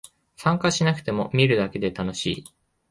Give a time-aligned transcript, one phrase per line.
[0.35, 2.43] 参加しなくても見てるだけで楽しい